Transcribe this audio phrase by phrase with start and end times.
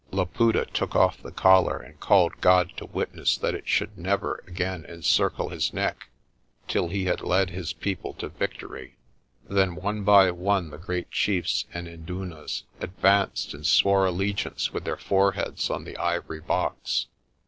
[0.09, 4.83] Laputa took off the collar and called God to witness that it should never again
[4.83, 6.09] encircle his neck
[6.67, 8.95] till he had led his people to victory.
[9.47, 14.97] Then one by one the great chiefs and indunas advanced and swore allegiance with their
[14.97, 17.05] foreheads on the ivory box.